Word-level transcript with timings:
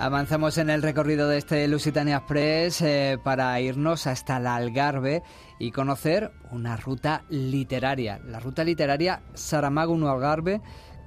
Avanzamos 0.00 0.58
en 0.58 0.70
el 0.70 0.80
recorrido 0.80 1.26
de 1.26 1.38
este 1.38 1.66
Lusitania 1.66 2.18
Express 2.18 2.82
eh, 2.82 3.18
para 3.20 3.60
irnos 3.60 4.06
hasta 4.06 4.36
el 4.36 4.46
Algarve 4.46 5.24
y 5.58 5.72
conocer 5.72 6.30
una 6.52 6.76
ruta 6.76 7.24
literaria, 7.30 8.20
la 8.24 8.38
ruta 8.38 8.62
literaria 8.62 9.22
Saramago 9.34 9.96
no 9.96 10.08
Algarve, 10.08 10.60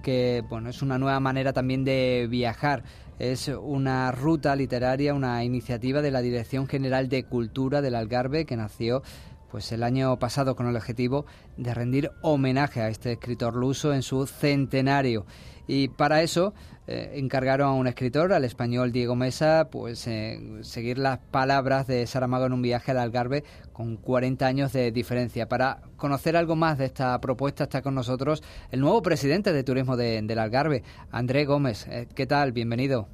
que 0.03 0.43
bueno, 0.49 0.69
es 0.69 0.81
una 0.81 0.97
nueva 0.97 1.21
manera 1.21 1.53
también 1.53 1.85
de 1.85 2.27
viajar. 2.29 2.83
Es 3.17 3.47
una 3.47 4.11
ruta 4.11 4.57
literaria, 4.57 5.13
una 5.13 5.41
iniciativa 5.45 6.01
de 6.01 6.11
la 6.11 6.21
Dirección 6.21 6.67
General 6.67 7.07
de 7.07 7.23
Cultura 7.23 7.81
del 7.81 7.95
Algarve 7.95 8.45
que 8.45 8.57
nació 8.57 9.03
pues 9.49 9.71
el 9.71 9.83
año 9.83 10.17
pasado 10.17 10.55
con 10.55 10.67
el 10.67 10.75
objetivo 10.75 11.25
de 11.55 11.73
rendir 11.73 12.11
homenaje 12.21 12.81
a 12.81 12.89
este 12.89 13.13
escritor 13.13 13.55
luso 13.55 13.93
en 13.93 14.01
su 14.01 14.25
centenario. 14.25 15.25
Y 15.73 15.87
para 15.87 16.21
eso 16.21 16.53
eh, 16.85 17.13
encargaron 17.13 17.69
a 17.69 17.71
un 17.71 17.87
escritor, 17.87 18.33
al 18.33 18.43
español 18.43 18.91
Diego 18.91 19.15
Mesa, 19.15 19.69
pues 19.71 20.05
eh, 20.05 20.37
seguir 20.63 20.97
las 20.97 21.19
palabras 21.19 21.87
de 21.87 22.05
Saramago 22.07 22.45
en 22.45 22.51
un 22.51 22.61
viaje 22.61 22.91
al 22.91 22.97
Algarve 22.97 23.45
con 23.71 23.95
40 23.95 24.45
años 24.45 24.73
de 24.73 24.91
diferencia. 24.91 25.47
Para 25.47 25.77
conocer 25.95 26.35
algo 26.35 26.57
más 26.57 26.77
de 26.77 26.83
esta 26.83 27.17
propuesta 27.21 27.63
está 27.63 27.81
con 27.81 27.95
nosotros 27.95 28.43
el 28.69 28.81
nuevo 28.81 29.01
presidente 29.01 29.53
de 29.53 29.63
turismo 29.63 29.95
del 29.95 30.37
Algarve, 30.37 30.83
André 31.09 31.45
Gómez. 31.45 31.87
Eh, 31.87 32.09
¿Qué 32.13 32.27
tal? 32.27 32.51
Bienvenido. 32.51 33.07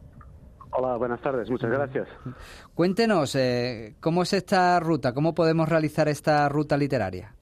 Hola, 0.72 0.98
buenas 0.98 1.22
tardes, 1.22 1.52
muchas 1.52 1.70
gracias. 1.70 2.08
Cuéntenos, 2.74 3.38
¿cómo 4.00 4.24
es 4.24 4.34
esta 4.34 4.80
ruta? 4.80 5.14
¿Cómo 5.14 5.36
podemos 5.36 5.70
realizar 5.70 6.08
esta 6.08 6.50
ruta 6.50 6.76
literaria? 6.76 7.37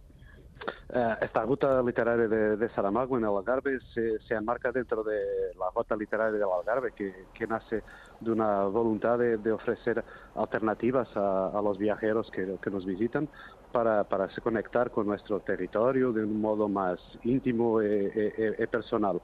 Eh, 0.93 1.15
esta 1.21 1.43
ruta 1.43 1.81
literaria 1.81 2.27
de, 2.27 2.69
Saramago 2.69 3.17
en 3.17 3.23
el 3.23 3.29
Algarve 3.29 3.79
se, 3.93 4.19
se, 4.19 4.35
enmarca 4.35 4.71
dentro 4.71 5.03
de 5.03 5.19
la 5.57 5.71
ruta 5.75 5.95
literaria 5.95 6.33
del 6.33 6.43
Algarve, 6.43 6.91
que, 6.91 7.25
que 7.33 7.47
nace 7.47 7.83
de 8.19 8.31
una 8.31 8.65
voluntad 8.65 9.17
de, 9.17 9.51
ofrecer 9.51 10.03
alternativas 10.35 11.07
a, 11.15 11.59
los 11.63 11.79
viajeros 11.79 12.29
que, 12.29 12.69
nos 12.69 12.85
visitan 12.85 13.27
para, 13.71 14.05
se 14.29 14.41
conectar 14.41 14.91
con 14.91 15.07
nuestro 15.07 15.39
territorio 15.39 16.13
de 16.13 16.23
un 16.23 16.39
modo 16.39 16.69
más 16.69 16.99
íntimo 17.23 17.81
y 17.81 18.67
personal. 18.67 19.19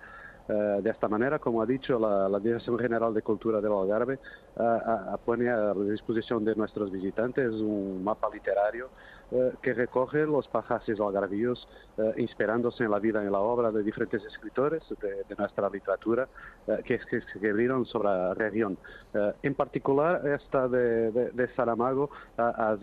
Eh, 0.52 0.82
de 0.82 0.90
esta 0.90 1.08
manera, 1.08 1.40
como 1.40 1.62
ha 1.62 1.66
dicho 1.66 1.98
la, 1.98 2.40
Dirección 2.40 2.78
General 2.78 3.14
de 3.14 3.22
Cultura 3.22 3.62
del 3.62 3.72
Algarve, 3.72 4.20
uh, 4.58 5.18
pone 5.24 5.50
a 5.50 5.74
disposición 5.74 6.44
de 6.44 6.56
nuestros 6.56 6.92
visitantes 6.92 7.54
un 7.54 8.04
mapa 8.04 8.28
literario 8.30 8.90
eh, 9.32 9.54
que 9.62 9.74
recoge 9.74 10.26
los 10.26 10.46
pasajes 10.50 11.00
algarvíos 11.00 11.66
inspirándose 12.18 12.84
en 12.84 12.92
la 12.92 13.00
vida 13.00 13.24
y 13.24 13.28
en 13.28 13.32
la 13.32 13.40
obra 13.40 13.72
de 13.72 13.82
diferentes 13.84 14.22
escritores 14.26 14.84
de, 15.00 15.36
nuestra 15.38 15.70
literatura 15.70 16.28
que, 16.84 17.00
que, 17.00 17.18
escribieron 17.18 17.86
sobre 17.86 18.10
la 18.10 18.34
región. 18.34 18.78
en 19.44 19.56
particular, 19.56 20.26
esta 20.28 20.68
de, 20.68 21.12
de, 21.12 21.48
Saramago 21.56 22.10
a, 22.38 22.76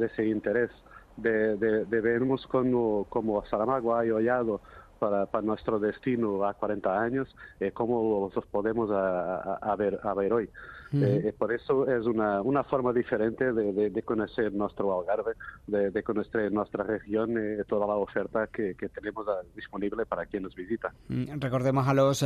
ese 0.00 0.26
interés 0.26 0.70
de, 1.16 1.84
vernos 2.00 2.46
como, 2.46 3.04
como 3.08 3.44
Saramago 3.46 3.94
ha 3.94 4.00
hollado 4.00 4.60
para, 4.96 5.26
para, 5.26 5.44
nuestro 5.44 5.78
destino 5.78 6.44
a 6.44 6.54
40 6.54 7.00
años, 7.00 7.34
eh, 7.60 7.70
cómo 7.72 8.30
los 8.34 8.46
podemos 8.46 8.90
a, 8.90 9.54
a, 9.54 9.76
ver, 9.76 10.00
a 10.02 10.14
ver 10.14 10.32
hoy. 10.32 10.50
Eh, 10.92 11.22
eh, 11.24 11.32
por 11.36 11.52
eso 11.52 11.86
es 11.90 12.06
una, 12.06 12.40
una 12.42 12.62
forma 12.62 12.92
diferente 12.92 13.52
de, 13.52 13.90
de, 13.90 14.02
conocer 14.02 14.52
nuestro 14.52 14.98
Algarve, 14.98 15.32
de, 15.66 15.90
de 15.90 16.02
conocer 16.02 16.52
nuestra 16.52 16.84
región 16.84 17.32
y 17.32 17.62
toda 17.64 17.88
la 17.88 17.96
oferta 17.96 18.46
que, 18.46 18.76
que 18.76 18.88
tenemos 18.88 19.26
disponible 19.54 20.06
para 20.06 20.26
quien 20.26 20.44
nos 20.44 20.54
visita. 20.54 20.94
Mm, 21.08 21.40
recordemos 21.40 21.88
a 21.88 21.92
los 21.92 22.24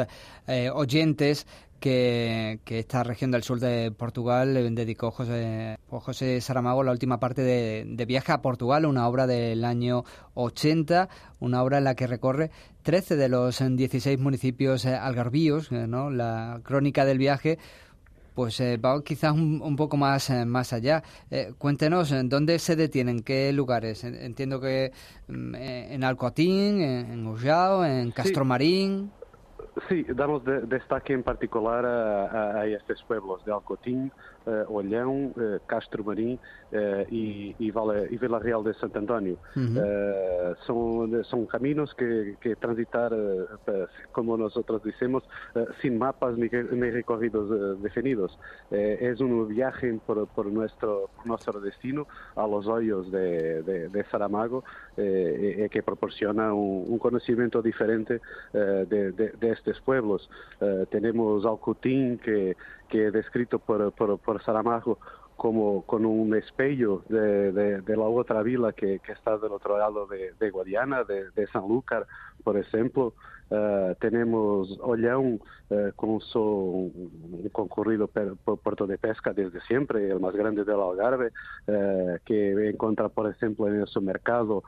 oyentes 0.74 1.46
que, 1.80 2.60
que, 2.64 2.78
esta 2.78 3.02
región 3.02 3.30
del 3.30 3.42
sur 3.42 3.58
de 3.58 3.90
Portugal 3.90 4.54
le 4.54 4.70
dedicó 4.70 5.10
José, 5.10 5.78
José 5.88 6.40
Saramago 6.40 6.82
la 6.82 6.92
última 6.92 7.18
parte 7.18 7.42
de, 7.42 7.84
de, 7.86 8.04
Viaje 8.06 8.32
a 8.32 8.42
Portugal, 8.42 8.86
una 8.86 9.08
obra 9.08 9.26
del 9.26 9.64
año 9.64 10.04
80, 10.34 11.08
una 11.40 11.62
obra 11.62 11.78
en 11.78 11.84
la 11.84 11.94
que 11.94 12.06
recorre 12.06 12.50
13 12.82 13.16
de 13.16 13.28
los 13.28 13.58
16 13.58 14.18
municipios 14.18 14.86
algarvíos, 14.86 15.72
¿no? 15.72 16.10
la 16.10 16.60
crónica 16.62 17.04
del 17.04 17.18
viaje 17.18 17.58
pues 18.34 18.58
eh, 18.60 18.78
va 18.78 19.02
quizás 19.02 19.32
un, 19.32 19.76
poco 19.76 19.98
más, 19.98 20.30
eh, 20.30 20.46
más 20.46 20.72
allá. 20.72 21.02
Eh, 21.30 21.52
cuéntenos, 21.58 22.10
¿en 22.12 22.28
dónde 22.28 22.58
se 22.58 22.74
detienen? 22.76 23.22
¿Qué 23.22 23.52
lugares? 23.52 24.02
Entiendo 24.04 24.60
que 24.60 24.92
mm, 25.28 25.54
en 25.54 26.04
Alcoatín, 26.04 26.80
en 26.80 27.26
Ullao, 27.26 27.84
en 27.84 28.10
Castromarín. 28.12 29.10
Sí, 29.10 29.19
damos 30.14 30.42
destaque 30.68 31.12
en 31.12 31.22
particular 31.22 31.84
a, 31.84 32.66
estos 32.66 33.02
pueblos 33.04 33.44
de 33.44 33.52
Alcotín, 33.52 34.10
uh, 34.46 34.72
Olhão, 34.72 35.32
uh, 35.36 35.60
Castro 35.66 36.04
Marim 36.04 36.34
uh, 36.34 37.06
e, 37.10 37.54
e, 37.58 37.70
vale, 37.70 38.08
e 38.10 38.16
Vila 38.16 38.38
Real 38.38 38.62
de 38.62 38.74
Santo 38.74 38.98
António. 38.98 39.38
Uhum. 39.56 39.76
Uh, 39.76 40.56
são, 40.66 41.24
são 41.24 41.46
caminhos 41.46 41.92
que, 41.92 42.36
que 42.40 42.56
transitar, 42.56 43.10
como 44.12 44.36
nós 44.36 44.54
dissemos, 44.84 45.22
sem 45.80 45.92
mapas 45.92 46.36
nem, 46.36 46.50
nem 46.72 46.90
recorridos 46.90 47.78
definidos. 47.80 48.36
é 48.70 49.12
um 49.20 49.44
viagem 49.46 49.98
por, 49.98 50.26
por, 50.28 50.46
nosso, 50.50 50.76
por 50.78 51.26
nosso 51.26 51.60
destino 51.60 52.06
a 52.36 52.44
los 52.44 52.66
olhos 52.66 53.10
de, 53.10 53.62
de, 53.62 53.88
de 53.88 54.04
Saramago 54.04 54.64
que 55.70 55.82
proporciona 55.82 56.54
um, 56.54 56.94
um 56.94 56.98
conhecimento 56.98 57.62
diferente 57.62 58.20
de, 58.88 59.12
de, 59.12 59.36
de, 59.64 59.70
estes 59.70 59.80
pueblos. 59.80 60.28
temos 60.90 61.44
Alcutim, 61.44 62.18
que 62.18 62.56
que 62.90 63.06
es 63.06 63.12
descrito 63.12 63.58
por, 63.58 63.92
por, 63.92 64.18
por 64.18 64.42
Saramago 64.42 64.98
como 65.36 65.86
con 65.86 66.04
un 66.04 66.36
espejo 66.36 67.02
de, 67.08 67.80
de, 67.80 67.96
la 67.96 68.04
otra 68.04 68.42
vila 68.42 68.74
que, 68.74 68.98
que, 68.98 69.12
está 69.12 69.38
del 69.38 69.52
otro 69.52 69.78
lado 69.78 70.06
de, 70.06 70.34
de 70.38 70.50
Guadiana, 70.50 71.02
de, 71.04 71.30
de 71.30 71.46
Sanlúcar, 71.46 72.06
por 72.42 72.56
ejemplo. 72.56 73.14
Uh, 73.50 73.96
tenemos 73.98 74.78
Olhão 74.78 75.40
uh, 75.70 75.92
con 75.96 76.20
su 76.20 76.38
un 76.40 77.48
concurrido 77.50 78.06
puerto 78.06 78.86
de 78.86 78.96
pesca 78.96 79.32
desde 79.32 79.60
siempre, 79.62 80.08
el 80.08 80.20
más 80.20 80.36
grande 80.36 80.64
del 80.64 80.78
Algarve, 80.80 81.32
uh, 81.66 82.16
que 82.24 82.68
encuentra, 82.68 83.08
por 83.08 83.28
ejemplo, 83.28 83.66
en 83.66 83.84
su 83.88 84.00
mercado 84.00 84.62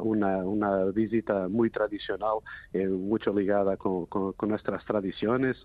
una, 0.00 0.38
una, 0.38 0.84
visita 0.86 1.48
muy 1.48 1.70
tradicional, 1.70 2.38
mucho 2.74 3.32
ligada 3.32 3.76
con, 3.76 4.06
con, 4.06 4.32
con 4.32 4.48
nuestras 4.48 4.84
tradiciones. 4.84 5.56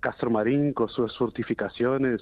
Castro 0.00 0.30
Marín 0.30 0.72
con 0.72 0.88
sus 0.88 1.16
fortificaciones, 1.16 2.20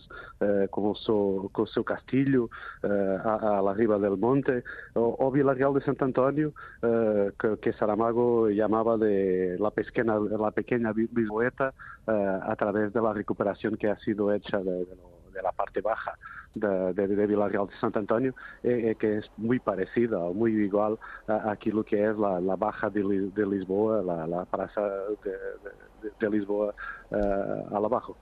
con, 0.68 0.94
su, 0.96 1.48
con 1.50 1.66
su 1.66 1.82
castillo 1.82 2.50
a, 2.82 3.58
a, 3.58 3.62
la 3.62 3.72
riba 3.72 3.98
del 3.98 4.18
monte, 4.18 4.62
o, 4.92 5.16
o 5.18 5.30
Vila 5.30 5.54
Real 5.54 5.72
de 5.72 5.80
Santo 5.80 6.04
Antonio, 6.04 6.52
que, 6.82 7.56
que 7.62 7.72
Saramago 8.00 8.48
llamaba 8.48 8.96
de 8.96 9.58
la 9.58 9.70
pequeña, 9.70 10.14
la 10.18 10.50
pequeña 10.50 10.92
eh, 10.96 11.72
a 12.06 12.56
través 12.56 12.92
de 12.94 13.00
la 13.02 13.12
recuperación 13.12 13.76
que 13.76 13.88
ha 13.88 13.98
sido 13.98 14.32
hecha 14.32 14.58
de, 14.58 14.86
la 15.42 15.52
parte 15.52 15.80
baja 15.80 16.16
de, 16.54 16.94
de, 16.94 17.08
de 17.08 17.26
Villarreal 17.26 17.66
de 17.66 17.74
Santo 17.78 17.98
Antonio, 17.98 18.34
eh, 18.62 18.90
eh, 18.90 18.94
que 18.98 19.18
es 19.18 19.30
muy 19.36 19.58
parecida 19.58 20.18
o 20.18 20.32
muy 20.32 20.52
igual 20.52 20.98
a, 21.28 21.50
aquello 21.52 21.84
que 21.84 22.02
es 22.02 22.16
la, 22.16 22.56
baja 22.56 22.88
de, 22.88 23.02
Lisboa, 23.02 24.02
la, 24.02 24.26
la 24.26 24.44
plaza 24.46 24.80
de, 25.22 26.30
Lisboa 26.30 26.74
al 27.10 27.84
abajo. 27.84 28.16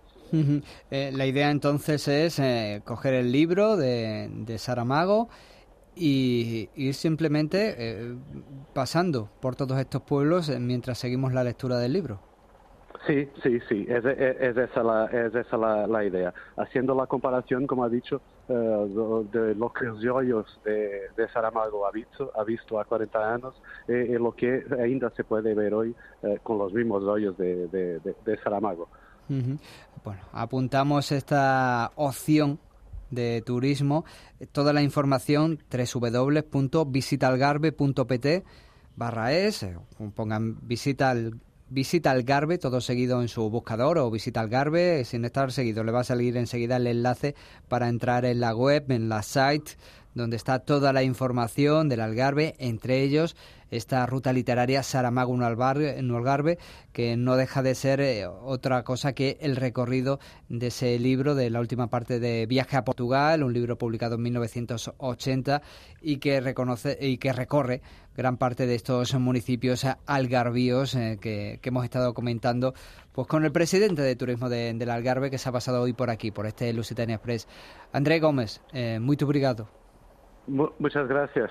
la 0.90 1.26
idea 1.26 1.50
entonces 1.50 2.08
es 2.08 2.82
coger 2.82 3.14
el 3.14 3.30
libro 3.30 3.76
de, 3.76 4.28
de 4.30 4.58
Saramago 4.58 5.28
y 5.98 6.70
ir 6.76 6.94
simplemente 6.94 7.74
eh, 7.78 8.16
pasando 8.74 9.28
por 9.40 9.56
todos 9.56 9.78
estos 9.78 10.02
pueblos 10.02 10.48
eh, 10.48 10.58
mientras 10.60 10.98
seguimos 10.98 11.32
la 11.32 11.44
lectura 11.44 11.78
del 11.78 11.92
libro. 11.92 12.20
Sí, 13.06 13.28
sí, 13.42 13.58
sí, 13.68 13.86
es, 13.88 14.04
esa, 14.04 14.82
la, 14.82 15.06
es 15.06 15.34
esa 15.34 15.56
la, 15.56 16.04
idea. 16.04 16.34
Haciendo 16.56 16.94
la 16.94 17.06
comparación, 17.06 17.66
como 17.66 17.84
ha 17.84 17.88
dicho, 17.88 18.20
eh, 18.48 18.52
de, 19.32 19.54
lo 19.54 19.72
que 19.72 19.86
los 19.86 20.04
hoyos 20.04 20.60
de, 20.64 21.08
de, 21.16 21.28
Saramago 21.32 21.86
ha 21.86 21.90
visto, 21.90 22.30
ha 22.34 22.44
visto 22.44 22.78
a 22.78 22.84
40 22.84 23.34
años 23.34 23.54
y, 23.86 24.12
lo 24.14 24.32
que 24.32 24.64
ainda 24.80 25.10
se 25.10 25.24
puede 25.24 25.54
ver 25.54 25.74
hoy 25.74 25.94
eh, 26.22 26.38
con 26.42 26.58
los 26.58 26.72
mismos 26.72 27.04
hoyos 27.04 27.36
de, 27.38 27.68
de 27.68 28.38
Saramago. 28.42 28.88
Bueno, 29.28 30.20
apuntamos 30.32 31.12
esta 31.12 31.92
opción 31.96 32.58
de 33.10 33.42
turismo. 33.44 34.04
Toda 34.52 34.72
la 34.72 34.82
información 34.82 35.58
www.visitalgarbe.pt 35.70 38.26
barra 38.96 39.32
es, 39.32 39.62
eh, 39.62 39.76
pongan 40.14 40.58
visita 40.66 41.10
al 41.10 41.38
visita 41.70 42.14
todo 42.60 42.80
seguido 42.80 43.20
en 43.20 43.28
su 43.28 43.48
buscador 43.50 43.98
o 43.98 44.10
visita 44.10 44.40
Algarve, 44.40 45.04
sin 45.04 45.24
estar 45.24 45.52
seguido. 45.52 45.84
Le 45.84 45.92
va 45.92 46.00
a 46.00 46.04
salir 46.04 46.36
enseguida 46.36 46.76
el 46.76 46.86
enlace 46.86 47.34
para 47.68 47.88
entrar 47.88 48.24
en 48.24 48.40
la 48.40 48.54
web, 48.54 48.90
en 48.90 49.08
la 49.08 49.22
site, 49.22 49.72
donde 50.14 50.36
está 50.36 50.60
toda 50.60 50.92
la 50.92 51.02
información 51.02 51.88
del 51.88 52.00
Algarve, 52.00 52.54
entre 52.58 53.02
ellos 53.02 53.36
esta 53.70 54.06
ruta 54.06 54.32
literaria 54.32 54.82
Saramago 54.82 55.34
en 55.34 55.42
Algarve, 55.42 56.58
que 56.92 57.16
no 57.16 57.36
deja 57.36 57.62
de 57.62 57.74
ser 57.74 58.00
eh, 58.00 58.26
otra 58.26 58.82
cosa 58.82 59.12
que 59.12 59.38
el 59.40 59.56
recorrido 59.56 60.20
de 60.48 60.68
ese 60.68 60.98
libro 60.98 61.34
de 61.34 61.50
la 61.50 61.60
última 61.60 61.88
parte 61.88 62.18
de 62.18 62.46
Viaje 62.46 62.76
a 62.76 62.84
Portugal, 62.84 63.42
un 63.42 63.52
libro 63.52 63.76
publicado 63.76 64.16
en 64.16 64.22
1980 64.22 65.62
y 66.00 66.16
que 66.18 66.40
reconoce 66.40 66.98
y 67.00 67.18
que 67.18 67.32
recorre 67.32 67.82
gran 68.16 68.36
parte 68.36 68.66
de 68.66 68.74
estos 68.74 69.14
municipios 69.14 69.86
algarvíos 70.06 70.94
eh, 70.94 71.18
que, 71.20 71.60
hemos 71.62 71.84
estado 71.84 72.14
comentando 72.14 72.74
pues 73.12 73.28
con 73.28 73.44
el 73.44 73.52
presidente 73.52 74.02
de 74.02 74.16
turismo 74.16 74.48
del 74.48 74.90
Algarve 74.90 75.30
que 75.30 75.38
se 75.38 75.48
ha 75.48 75.52
pasado 75.52 75.82
hoy 75.82 75.92
por 75.92 76.08
aquí, 76.08 76.30
por 76.30 76.46
este 76.46 76.72
Lusitania 76.72 77.16
Express. 77.16 77.46
André 77.92 78.18
Gómez, 78.20 78.60
eh, 78.72 78.98
muy 79.00 79.18
obrigado 79.22 79.77
muchas 80.48 81.08
gracias. 81.08 81.50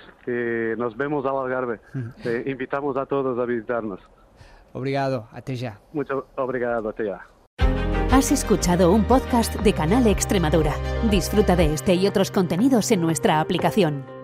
nos 0.77 0.97
vemos 0.97 1.25
al 1.25 1.37
Algarve. 1.37 1.79
invitamos 2.45 2.97
a 2.97 3.05
todos 3.05 3.37
a 3.39 3.45
visitarnos. 3.45 3.99
Obrigado, 4.73 5.27
hasta 5.31 5.53
ya. 5.53 5.79
Mucho 5.93 6.27
obrigado, 6.35 6.89
hasta 6.89 7.03
ya. 7.03 7.27
Has 8.11 8.31
escuchado 8.31 8.91
un 8.91 9.03
podcast 9.03 9.55
de 9.55 9.73
Canal 9.73 10.07
Extremadura. 10.07 10.73
Disfruta 11.09 11.55
de 11.55 11.73
este 11.73 11.93
y 11.95 12.07
otros 12.07 12.31
contenidos 12.31 12.91
en 12.91 13.01
nuestra 13.01 13.39
aplicación. 13.41 14.16